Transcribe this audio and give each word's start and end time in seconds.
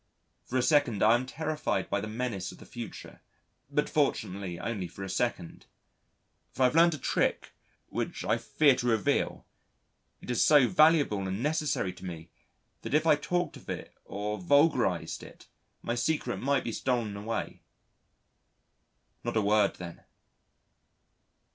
For 0.45 0.57
a 0.57 0.63
second 0.63 1.03
I 1.03 1.13
am 1.13 1.27
terrified 1.27 1.87
by 1.87 2.01
the 2.01 2.07
menace 2.07 2.51
of 2.51 2.57
the 2.57 2.65
future, 2.65 3.21
but 3.69 3.87
fortunately 3.87 4.59
only 4.59 4.87
for 4.87 5.03
a 5.03 5.09
second. 5.11 5.67
For 6.51 6.63
I've 6.63 6.73
learnt 6.75 6.95
a 6.95 6.97
trick 6.97 7.51
which 7.89 8.25
I 8.25 8.39
fear 8.39 8.73
to 8.77 8.87
reveal; 8.87 9.45
it 10.19 10.31
is 10.31 10.43
so 10.43 10.67
valuable 10.67 11.27
and 11.27 11.43
necessary 11.43 11.93
to 11.93 12.03
me 12.05 12.31
that 12.81 12.95
if 12.95 13.05
I 13.05 13.15
talked 13.15 13.57
of 13.57 13.69
it 13.69 13.93
or 14.03 14.39
vulgarised 14.39 15.21
it 15.21 15.47
my 15.83 15.93
secret 15.93 16.37
might 16.37 16.63
be 16.63 16.71
stolen 16.71 17.15
away. 17.15 17.61
Not 19.23 19.37
a 19.37 19.41
word 19.43 19.75
then! 19.75 20.03